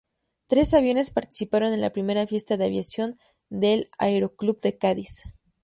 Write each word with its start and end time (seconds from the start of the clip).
Tres 0.47 0.73
aviones 0.73 1.11
participaron 1.11 1.73
en 1.73 1.79
la 1.81 1.91
primera 1.91 2.25
Fiesta 2.25 2.57
de 2.57 2.65
Aviación 2.65 3.19
del 3.51 3.87
Aeroclub 3.99 4.59
de 4.59 4.75
Cádiz. 4.75 5.21